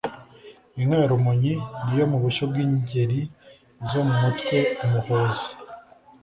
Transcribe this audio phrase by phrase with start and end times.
[0.79, 1.53] Inka ya Rumonyi:
[1.85, 3.19] Ni iyo mu bushyo bw’Ingeri
[3.89, 5.49] zo mu mutwe “Umuhozi”